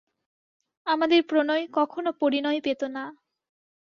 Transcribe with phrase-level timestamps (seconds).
[0.87, 3.03] আমাদের প্রণয় কখনও পরিণয় পেত না।